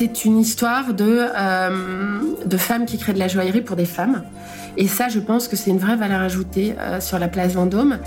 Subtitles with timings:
[0.00, 1.26] C'est une histoire de,
[2.46, 4.22] de femmes qui créent de la joaillerie pour des femmes.
[4.78, 7.98] Et ça, je pense que c'est une vraie valeur ajoutée sur la place Vendôme.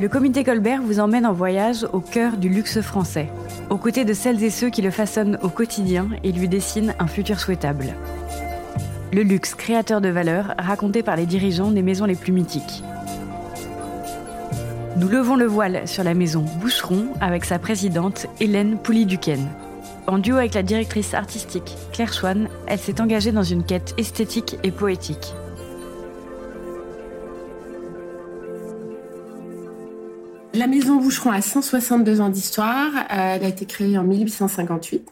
[0.00, 3.28] Le comité Colbert vous emmène en voyage au cœur du luxe français,
[3.68, 7.06] aux côtés de celles et ceux qui le façonnent au quotidien et lui dessinent un
[7.06, 7.92] futur souhaitable.
[9.12, 12.82] Le luxe créateur de valeur raconté par les dirigeants des maisons les plus mythiques.
[14.96, 19.46] Nous levons le voile sur la maison Boucheron avec sa présidente Hélène Pouly-Duquesne.
[20.08, 24.56] En duo avec la directrice artistique Claire Chouane, elle s'est engagée dans une quête esthétique
[24.64, 25.32] et poétique.
[30.54, 32.90] La maison Boucheron a 162 ans d'histoire.
[32.94, 35.08] Euh, elle a été créée en 1858.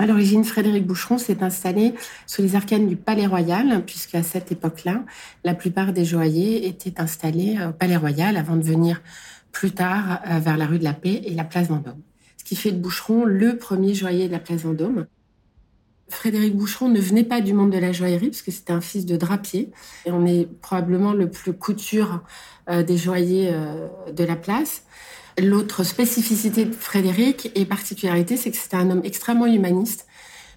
[0.00, 1.94] À l'origine, Frédéric Boucheron s'est installé
[2.26, 5.04] sous les arcanes du Palais Royal, puisqu'à cette époque-là,
[5.44, 9.00] la plupart des joailliers étaient installés au Palais Royal avant de venir
[9.52, 12.02] plus tard euh, vers la rue de la Paix et la place Vendôme.
[12.48, 15.04] Qui fait de Boucheron le premier joaillier de la place Vendôme.
[16.08, 19.04] Frédéric Boucheron ne venait pas du monde de la joaillerie, parce que c'était un fils
[19.04, 19.70] de drapier.
[20.06, 22.22] Et on est probablement le plus couture
[22.70, 24.84] euh, des joailliers euh, de la place.
[25.38, 30.06] L'autre spécificité de Frédéric et particularité, c'est que c'était un homme extrêmement humaniste.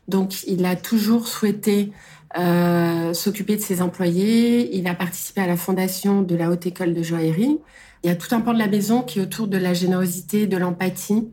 [0.08, 1.92] Donc, il a toujours souhaité
[2.38, 4.78] euh, s'occuper de ses employés.
[4.78, 7.60] Il a participé à la fondation de la Haute École de joaillerie.
[8.06, 10.48] Il y a tout un pan de la maison qui est autour de la générosité,
[10.48, 11.28] de l'empathie.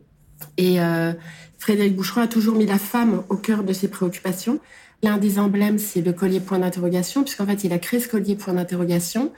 [0.57, 1.13] Et euh,
[1.57, 4.59] Frédéric Boucheron a toujours mis la femme au cœur de ses préoccupations.
[5.03, 8.35] L'un des emblèmes, c'est le collier point d'interrogation, puisqu'en fait, il a créé ce collier
[8.35, 9.31] point d'interrogation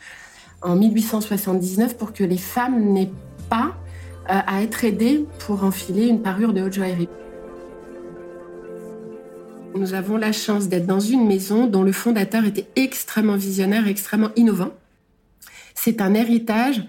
[0.61, 3.11] en 1879 pour que les femmes n'aient
[3.49, 3.75] pas
[4.29, 7.09] euh, à être aidées pour enfiler une parure de haute joaillerie.
[9.73, 14.31] Nous avons la chance d'être dans une maison dont le fondateur était extrêmement visionnaire, extrêmement
[14.35, 14.71] innovant.
[15.75, 16.83] C'est un héritage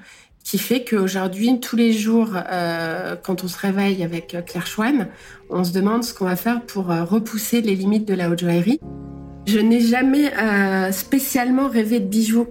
[0.44, 5.08] qui fait qu'aujourd'hui, tous les jours, euh, quand on se réveille avec Claire Chouane,
[5.50, 8.40] on se demande ce qu'on va faire pour euh, repousser les limites de la haute
[8.40, 8.80] joaillerie.
[9.46, 10.32] Je n'ai jamais
[10.92, 12.46] spécialement rêvé de bijoux.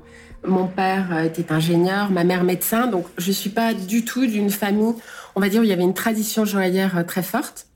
[0.46, 4.50] Mon père était ingénieur, ma mère médecin, donc je ne suis pas du tout d'une
[4.50, 4.94] famille,
[5.35, 7.68] on va dire, où il y avait une tradition joaillère euh, très forte.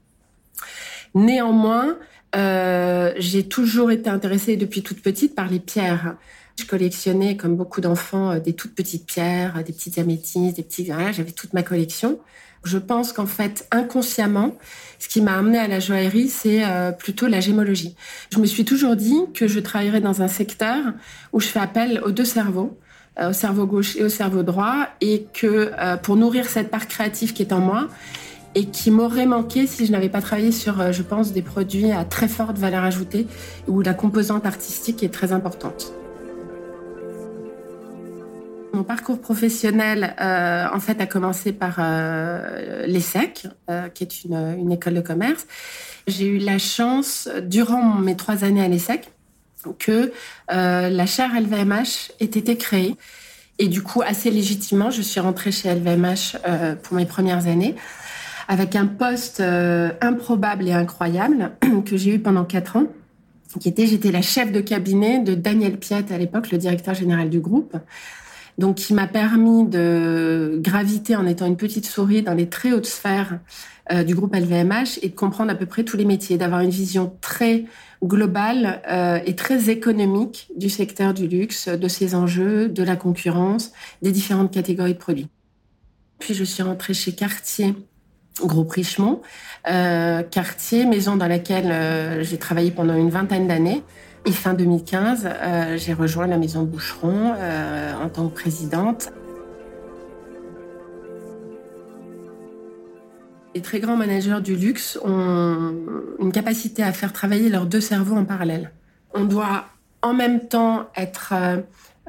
[1.13, 1.97] Néanmoins,
[2.35, 6.15] euh, j'ai toujours été intéressée depuis toute petite par les pierres.
[6.57, 10.85] Je collectionnais, comme beaucoup d'enfants, euh, des toutes petites pierres, des petites améthystes, des petits...
[10.85, 12.19] Voilà, j'avais toute ma collection.
[12.65, 14.55] Je pense qu'en fait, inconsciemment,
[14.97, 17.95] ce qui m'a amené à la joaillerie, c'est euh, plutôt la gémologie.
[18.33, 20.77] Je me suis toujours dit que je travaillerais dans un secteur
[21.31, 22.75] où je fais appel aux deux cerveaux,
[23.19, 26.87] euh, au cerveau gauche et au cerveau droit, et que euh, pour nourrir cette part
[26.87, 27.87] créative qui est en moi,
[28.55, 32.03] et qui m'aurait manqué si je n'avais pas travaillé sur, je pense, des produits à
[32.05, 33.27] très forte valeur ajoutée,
[33.67, 35.93] où la composante artistique est très importante.
[38.85, 44.93] Parcours professionnel, euh, en fait, a commencé par euh, l'ESSEC, euh, qui est une, école
[44.93, 45.45] de commerce.
[46.07, 49.11] J'ai eu la chance, durant mes trois années à l'ESSEC,
[49.79, 50.11] que
[50.49, 52.95] la chaire LVMH ait été créée.
[53.57, 56.37] Et du coup, assez légitimement, je suis rentrée chez LVMH
[56.83, 57.75] pour mes premières années,
[58.47, 59.41] avec un poste
[60.01, 61.51] improbable et incroyable
[61.85, 62.85] que j'ai eu pendant quatre ans
[63.59, 67.29] qui était, j'étais la chef de cabinet de Daniel Piat à l'époque, le directeur général
[67.29, 67.77] du groupe
[68.57, 72.85] donc qui m'a permis de graviter en étant une petite souris dans les très hautes
[72.85, 73.39] sphères
[73.91, 76.69] euh, du groupe LVMH et de comprendre à peu près tous les métiers, d'avoir une
[76.69, 77.65] vision très
[78.03, 83.71] globale euh, et très économique du secteur du luxe, de ses enjeux, de la concurrence,
[84.01, 85.27] des différentes catégories de produits.
[86.19, 87.75] Puis je suis rentrée chez Cartier,
[88.43, 89.21] groupe Richemont,
[89.69, 90.23] euh,
[90.89, 93.83] maison dans laquelle euh, j'ai travaillé pendant une vingtaine d'années.
[94.27, 99.11] Et fin 2015, euh, j'ai rejoint la maison Boucheron euh, en tant que présidente.
[103.53, 105.75] Les très grands managers du luxe ont
[106.19, 108.71] une capacité à faire travailler leurs deux cerveaux en parallèle.
[109.13, 109.65] On doit
[110.01, 111.33] en même temps être,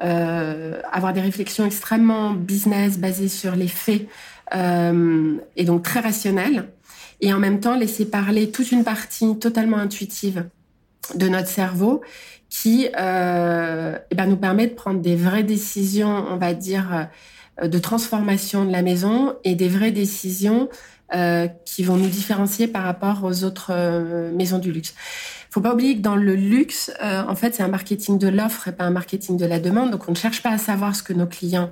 [0.02, 4.08] euh, avoir des réflexions extrêmement business basées sur les faits
[4.52, 6.68] et donc très rationnelles,
[7.20, 10.44] et en même temps laisser parler toute une partie totalement intuitive
[11.14, 12.02] de notre cerveau
[12.48, 17.08] qui euh, eh ben, nous permet de prendre des vraies décisions, on va dire,
[17.62, 20.68] euh, de transformation de la maison et des vraies décisions
[21.14, 24.92] euh, qui vont nous différencier par rapport aux autres euh, maisons du luxe.
[25.50, 28.66] Faut pas oublier que dans le luxe, euh, en fait, c'est un marketing de l'offre
[28.66, 29.92] et pas un marketing de la demande.
[29.92, 31.70] Donc, on ne cherche pas à savoir ce que nos clients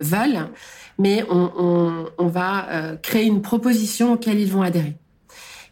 [0.00, 0.48] veulent,
[0.98, 4.96] mais on, on, on va créer une proposition auquel ils vont adhérer.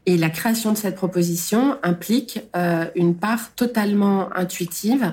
[0.06, 5.12] Et la création de cette proposition implique euh, une part totalement intuitive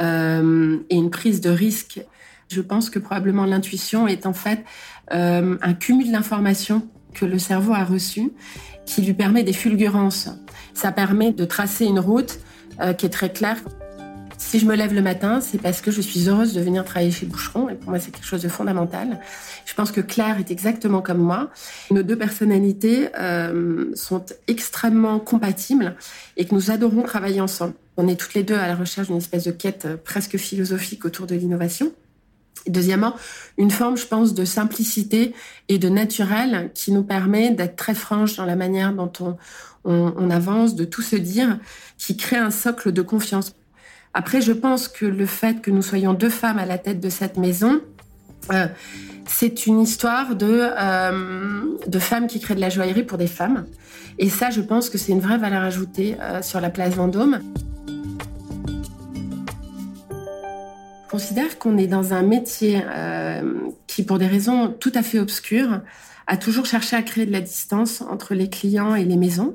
[0.00, 2.00] euh, et une prise de risque.
[2.48, 4.64] Je pense que probablement l'intuition est en fait
[5.12, 8.32] euh, un cumul d'informations que le cerveau a reçu
[8.84, 10.28] qui lui permet des fulgurances.
[10.74, 12.40] Ça permet de tracer une route
[12.98, 13.58] qui est très claire.
[14.42, 17.10] Si je me lève le matin, c'est parce que je suis heureuse de venir travailler
[17.10, 17.70] chez Boucheron.
[17.70, 19.18] Et pour moi, c'est quelque chose de fondamental.
[19.64, 21.48] Je pense que Claire est exactement comme moi.
[21.90, 25.96] Nos deux personnalités euh, sont extrêmement compatibles
[26.36, 27.72] et que nous adorons travailler ensemble.
[27.96, 31.06] On est toutes les deux à la recherche d'une espèce de quête euh, presque philosophique
[31.06, 31.90] autour de l'innovation.
[32.66, 33.14] Deuxièmement,
[33.56, 35.34] une forme, je pense, de simplicité
[35.70, 39.36] et de naturel qui nous permet d'être très franche dans la manière dont on,
[39.84, 41.58] on, avance, de tout se dire,
[41.98, 43.54] qui crée un socle de confiance.
[44.14, 47.08] Après, je pense que le fait que nous soyons deux femmes à la tête de
[47.08, 47.80] cette maison,
[48.52, 48.66] euh,
[49.26, 53.64] c'est une histoire de, euh, de femmes qui créent de la joaillerie pour des femmes.
[54.18, 57.40] Et ça, je pense que c'est une vraie valeur ajoutée euh, sur la place Vendôme.
[60.10, 62.82] Je considère qu'on est dans un métier
[63.86, 65.82] qui, pour des raisons tout à fait obscures,
[66.26, 69.54] a toujours cherché à créer de la distance entre les clients et les maisons.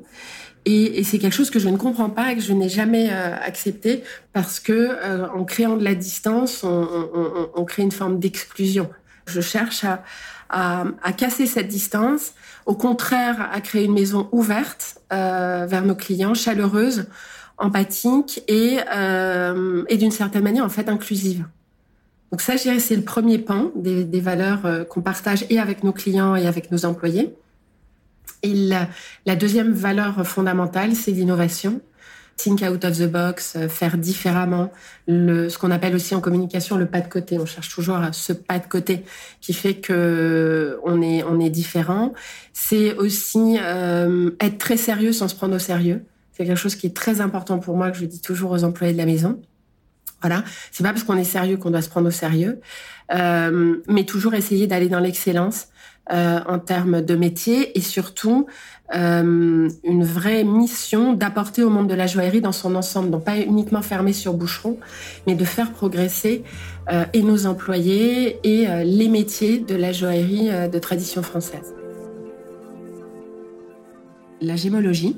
[0.70, 3.34] Et, c'est quelque chose que je ne comprends pas et que je n'ai jamais euh,
[3.40, 4.02] accepté
[4.34, 8.90] parce que euh, en créant de la distance, on, crée une forme d'exclusion.
[9.26, 9.86] Je cherche
[10.50, 12.32] à, casser cette distance,
[12.66, 17.06] au contraire à créer une maison ouverte euh, vers nos clients, chaleureuse,
[17.56, 18.76] empathique et,
[19.96, 21.46] d'une certaine manière en fait inclusive.
[22.30, 25.92] Donc ça, je dirais, c'est le premier pan des valeurs qu'on partage et avec nos
[25.92, 27.34] clients et avec nos employés.
[28.42, 31.80] Et la, deuxième valeur fondamentale, c'est l'innovation.
[32.36, 34.70] Think out of the box, euh, faire différemment,
[35.08, 37.36] le, ce qu'on appelle aussi en communication le pas de côté.
[37.36, 39.04] On cherche toujours ce pas de côté
[39.40, 42.12] qui fait que on est on est différent.
[42.52, 46.04] C'est aussi euh, être très sérieux sans se prendre au sérieux.
[46.30, 48.92] C'est quelque chose qui est très important pour moi que je dis toujours aux employés
[48.92, 49.40] de la maison.
[50.20, 50.42] Voilà,
[50.72, 52.60] c'est pas parce qu'on est sérieux qu'on doit se prendre au sérieux,
[53.14, 55.68] euh, mais toujours essayer d'aller dans l'excellence
[56.10, 58.46] euh, en termes de métier et surtout
[58.94, 63.36] euh, une vraie mission d'apporter au monde de la joaillerie dans son ensemble, donc pas
[63.36, 64.78] uniquement fermé sur boucheron,
[65.26, 66.44] mais de faire progresser
[66.90, 71.74] euh, et nos employés et les métiers de la joaillerie de tradition française.
[74.40, 75.16] La gémologie,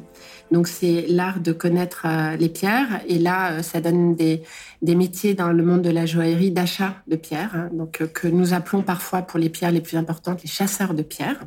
[0.51, 3.03] donc c'est l'art de connaître euh, les pierres.
[3.07, 4.43] Et là, euh, ça donne des,
[4.83, 7.71] des métiers dans le monde de la joaillerie d'achat de pierres, hein.
[7.73, 11.03] donc euh, que nous appelons parfois pour les pierres les plus importantes les chasseurs de
[11.03, 11.41] pierres,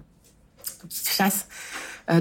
[0.90, 1.48] qui chassent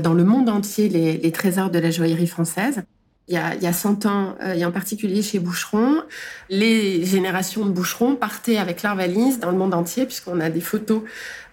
[0.02, 2.84] dans le monde entier les, les trésors de la joaillerie française.
[3.28, 6.02] Il y, a, il y a 100 ans, et en particulier chez Boucheron,
[6.50, 10.60] les générations de Boucherons partaient avec leurs valises dans le monde entier, puisqu'on a des
[10.60, 11.02] photos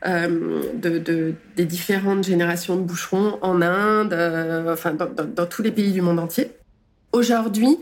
[0.07, 5.91] euh, de, des différentes générations de boucherons en Inde, euh, enfin dans, tous les pays
[5.91, 6.51] du monde entier.
[7.11, 7.77] Aujourd'hui,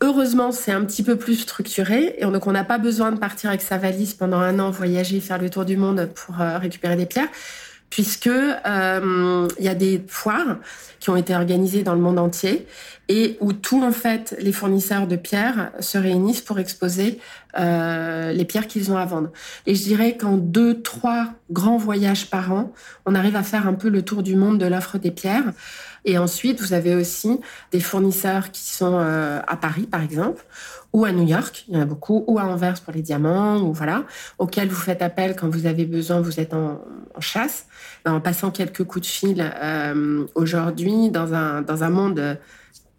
[0.00, 3.50] heureusement, c'est un petit peu plus structuré et donc on n'a pas besoin de partir
[3.50, 6.96] avec sa valise pendant un an, voyager, faire le tour du monde pour euh, récupérer
[6.96, 7.28] des pierres
[7.94, 10.56] puisque euh, il y a des foires
[10.98, 12.66] qui ont été organisées dans le monde entier
[13.08, 17.20] et où tous en fait les fournisseurs de pierres se réunissent pour exposer
[17.56, 19.30] euh, les pierres qu'ils ont à vendre.
[19.66, 22.72] Et je dirais qu'en deux, trois grands voyages par an,
[23.06, 25.52] on arrive à faire un peu le tour du monde de l'offre des pierres.
[26.04, 27.40] Et ensuite, vous avez aussi
[27.72, 30.44] des fournisseurs qui sont euh, à Paris, par exemple,
[30.94, 33.60] ou à New York, il y en a beaucoup, ou à Anvers pour les diamants,
[33.60, 34.04] ou voilà,
[34.38, 36.80] auxquels vous faites appel quand vous avez besoin, vous êtes en,
[37.18, 37.66] chasse,
[38.04, 42.38] ben, en passant quelques coups de fil euh, aujourd'hui dans un, dans un monde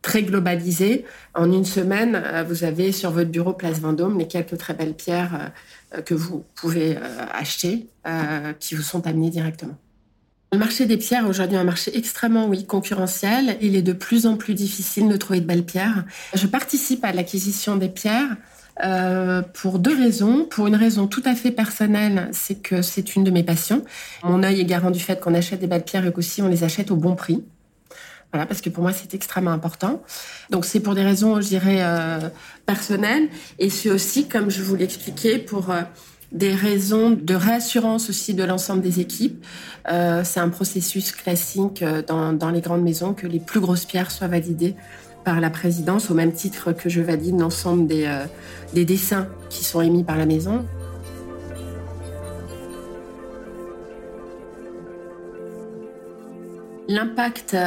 [0.01, 1.05] très globalisé.
[1.35, 4.93] En une semaine, euh, vous avez sur votre bureau Place Vendôme les quelques très belles
[4.93, 5.51] pierres
[5.95, 6.97] euh, que vous pouvez
[7.31, 7.87] acheter,
[8.59, 9.77] qui vous sont amenées directement.
[10.55, 13.57] Le marché des pierres aujourd'hui est un marché extrêmement oui concurrentiel.
[13.59, 16.05] Il est de plus en plus difficile de trouver de belles pierres.
[16.33, 18.37] Je participe à l'acquisition des pierres
[18.85, 20.45] euh, pour deux raisons.
[20.45, 23.83] Pour une raison tout à fait personnelle, c'est que c'est une de mes passions.
[24.23, 26.63] Mon œil est garant du fait qu'on achète des belles pierres et qu'aussi on les
[26.63, 27.43] achète au bon prix.
[28.31, 30.03] Voilà, parce que pour moi, c'est extrêmement important.
[30.51, 32.29] Donc, c'est pour des raisons, je dirais, euh,
[32.65, 33.27] personnelles.
[33.59, 35.81] Et c'est aussi, comme je vous l'expliquais, pour euh,
[36.35, 39.43] des raisons de réassurance aussi de l'ensemble des équipes.
[39.89, 44.11] Euh, c'est un processus classique euh, dans, les grandes maisons que les plus grosses pierres
[44.11, 44.75] soient validées
[45.23, 48.25] par la présidence au même titre que je valide l'ensemble des, euh,
[48.73, 50.65] des dessins qui sont émis par la maison.
[56.87, 57.57] L'impact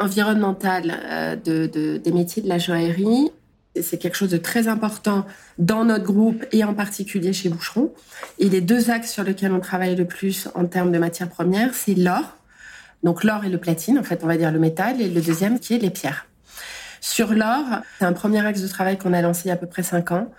[0.00, 3.30] environnemental des métiers de la joaillerie
[3.82, 5.26] c'est quelque chose de très important
[5.58, 7.92] dans notre groupe et en particulier chez Boucheron.
[8.38, 11.74] Et les deux axes sur lesquels on travaille le plus en termes de matières premières,
[11.74, 12.36] c'est l'or.
[13.02, 15.58] Donc l'or et le platine, en fait, on va dire le métal, et le deuxième
[15.58, 16.26] qui est les pierres.
[17.00, 17.64] Sur l'or,
[17.98, 19.82] c'est un premier axe de travail qu'on a lancé il y a à peu près
[19.82, 20.30] cinq ans.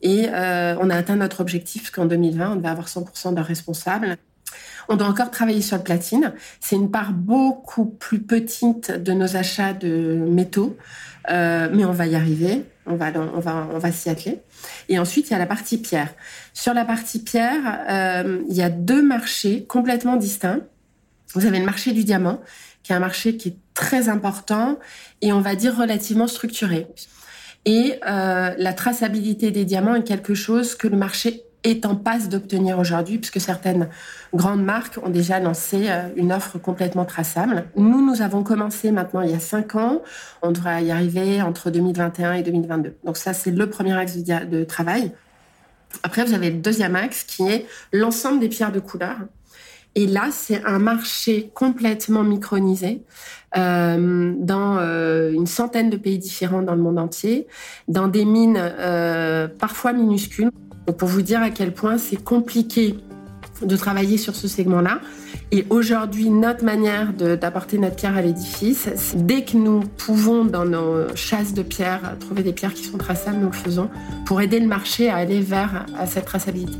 [0.00, 4.16] Et euh, on a atteint notre objectif, qu'en 2020, on devait avoir 100% de responsables.
[4.88, 6.32] On doit encore travailler sur le platine.
[6.60, 10.76] C'est une part beaucoup plus petite de nos achats de métaux,
[11.30, 12.64] euh, mais on va y arriver.
[12.86, 14.40] On va, on va, on va s'y atteler.
[14.90, 16.12] Et ensuite, il y a la partie pierre.
[16.52, 20.60] Sur la partie pierre, euh, il y a deux marchés complètement distincts.
[21.32, 22.40] Vous avez le marché du diamant,
[22.82, 24.78] qui est un marché qui est très important
[25.22, 26.86] et on va dire relativement structuré.
[27.64, 32.28] Et euh, la traçabilité des diamants est quelque chose que le marché est en passe
[32.28, 33.88] d'obtenir aujourd'hui, puisque certaines
[34.34, 37.64] grandes marques ont déjà lancé euh, une offre complètement traçable.
[37.76, 40.02] Nous, nous avons commencé maintenant il y a cinq ans.
[40.42, 42.96] On devrait y arriver entre 2021 et 2022.
[43.04, 45.12] Donc ça, c'est le premier axe de travail.
[46.02, 49.16] Après, vous avez le deuxième axe qui est l'ensemble des pierres de couleur.
[49.96, 53.02] Et là, c'est un marché complètement micronisé
[53.56, 57.46] euh, dans euh, une centaine de pays différents dans le monde entier,
[57.86, 58.60] dans des mines
[59.58, 60.50] parfois minuscules.
[60.92, 62.96] Pour vous dire à quel point c'est compliqué
[63.62, 65.00] de travailler sur ce segment-là.
[65.50, 71.14] Et aujourd'hui, notre manière d'apporter notre pierre à l'édifice, dès que nous pouvons, dans nos
[71.14, 73.88] chasses de pierres, trouver des pierres qui sont traçables, nous le faisons
[74.26, 76.76] pour aider le marché à aller vers à cette traçabilité.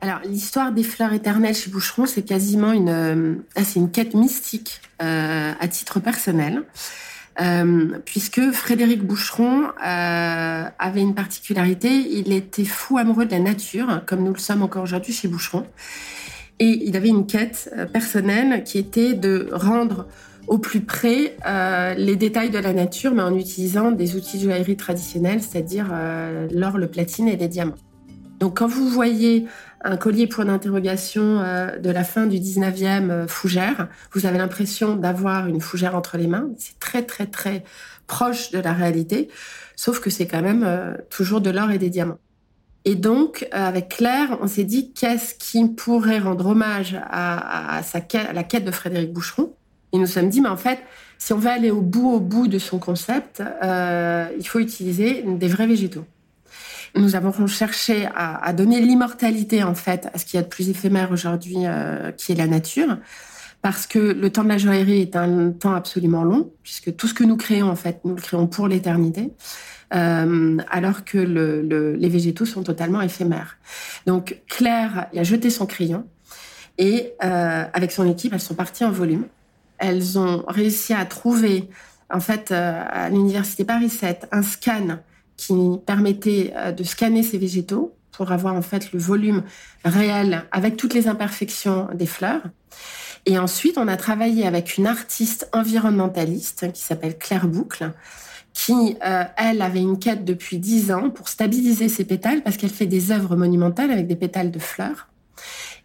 [0.00, 4.80] Alors, l'histoire des fleurs éternelles chez Boucheron, c'est quasiment une, euh, c'est une quête mystique
[5.00, 6.64] euh, à titre personnel.
[7.40, 14.02] Euh, puisque Frédéric Boucheron euh, avait une particularité, il était fou amoureux de la nature,
[14.06, 15.66] comme nous le sommes encore aujourd'hui chez Boucheron.
[16.58, 20.06] Et il avait une quête euh, personnelle qui était de rendre
[20.46, 24.44] au plus près euh, les détails de la nature, mais en utilisant des outils de
[24.44, 27.76] joaillerie traditionnels, c'est-à-dire euh, l'or, le platine et les diamants.
[28.42, 29.46] Donc quand vous voyez
[29.84, 33.86] un collier point d'interrogation euh, de la fin du 19e euh, fougère.
[34.12, 36.48] Vous avez l'impression d'avoir une fougère entre les mains.
[36.58, 37.62] C'est très très très
[38.08, 39.28] proche de la réalité,
[39.76, 42.18] sauf que c'est quand même euh, toujours de l'or et des diamants.
[42.84, 48.42] Et donc, avec Claire, on s'est dit qu'est-ce qui pourrait rendre hommage à, à la
[48.42, 49.54] quête de Frédéric Boucheron?
[49.92, 50.80] Et nous nous sommes dit, mais en fait,
[51.16, 55.46] si on veut aller au bout, au bout de son concept, il faut utiliser des
[55.46, 56.04] vrais végétaux.
[56.94, 60.48] Nous avons cherché à, à donner l'immortalité en fait à ce qu'il y a de
[60.48, 62.98] plus éphémère aujourd'hui, euh, qui est la nature,
[63.62, 67.14] parce que le temps de la joaillerie est un temps absolument long, puisque tout ce
[67.14, 69.32] que nous créons en fait, nous le créons pour l'éternité.
[69.94, 73.58] Euh, alors que le, le, les végétaux sont totalement éphémères.
[74.06, 76.06] Donc Claire a jeté son crayon
[76.78, 79.26] et euh, avec son équipe, elles sont parties en volume.
[79.78, 81.68] Elles ont réussi à trouver,
[82.10, 84.98] en fait, euh, à l'université Paris 7, un scan
[85.46, 85.54] qui
[85.86, 89.42] permettait euh, de scanner ces végétaux pour avoir en fait le volume
[89.84, 92.42] réel avec toutes les imperfections des fleurs.
[93.26, 97.92] Et ensuite, on a travaillé avec une artiste environnementaliste qui s'appelle Claire Boucle,
[98.52, 102.70] qui, euh, elle, avait une quête depuis dix ans pour stabiliser ses pétales parce qu'elle
[102.70, 105.08] fait des œuvres monumentales avec des pétales de fleurs.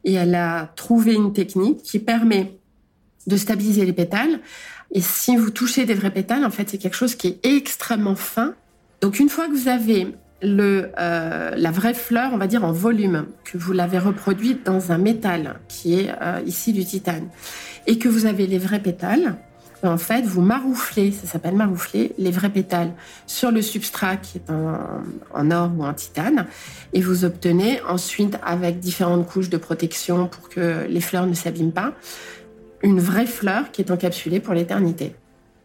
[0.03, 2.59] Et elle a trouvé une technique qui permet
[3.25, 4.39] de stabiliser les pétales.
[4.91, 8.15] Et si vous touchez des vrais pétales, en fait, c'est quelque chose qui est extrêmement
[8.15, 8.55] fin
[9.01, 13.25] donc une fois que vous avez euh, la vraie fleur, on va dire en volume,
[13.43, 17.27] que vous l'avez reproduite dans un métal qui est euh, ici du titane,
[17.87, 19.35] et que vous avez les vrais pétales,
[19.83, 22.91] en fait, vous marouflez, ça s'appelle maroufler, les vrais pétales
[23.27, 24.79] sur le substrat qui est en,
[25.33, 26.47] en, or ou en titane,
[26.93, 31.71] et vous obtenez ensuite, avec différentes couches de protection pour que les fleurs ne s'abîment
[31.71, 31.93] pas,
[32.81, 35.15] une vraie fleur qui est encapsulée pour l'éternité.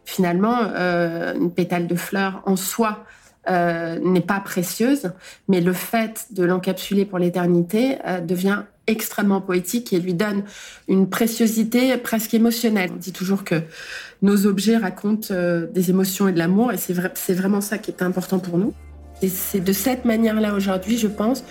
[0.05, 3.05] Finalement, euh, une pétale de fleur en soi,
[3.49, 5.11] euh, n'est pas précieuse,
[5.49, 10.43] mais le fait de l'encapsuler pour l'éternité euh, devient extrêmement poétique et lui donne
[10.87, 12.91] une préciosité presque émotionnelle.
[12.93, 13.55] On dit toujours que
[14.21, 17.77] nos objets racontent euh, des émotions et de l'amour, et c'est vrai, c'est vraiment ça
[17.77, 18.73] qui est important pour nous.
[19.21, 21.43] Et c'est de cette manière-là aujourd'hui, je pense,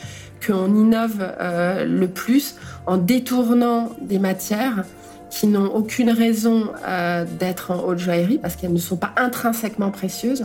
[0.46, 2.56] qu'on innove le plus
[2.86, 4.84] en détournant des matières
[5.32, 9.90] qui n'ont aucune raison euh, d'être en haute joaillerie parce qu'elles ne sont pas intrinsèquement
[9.90, 10.44] précieuses,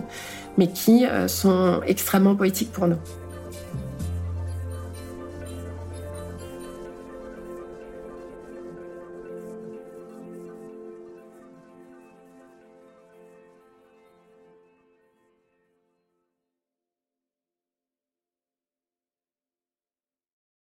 [0.57, 2.95] mais qui euh, sont extrêmement poétiques pour nous.